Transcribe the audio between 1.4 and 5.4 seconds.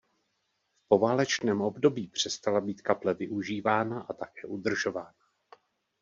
období přestala být kaple využívána a také udržována.